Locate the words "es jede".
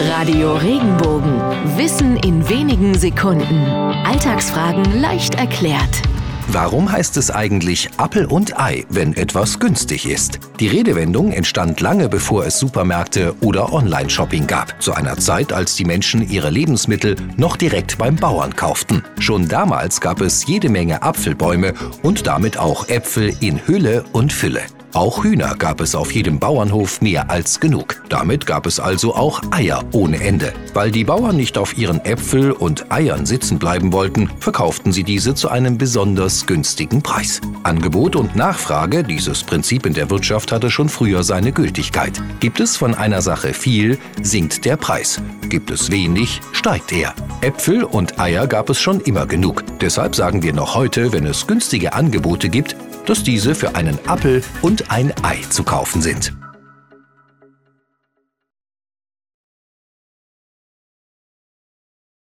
20.20-20.68